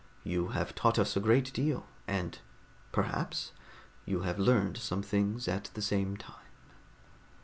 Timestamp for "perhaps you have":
2.91-4.39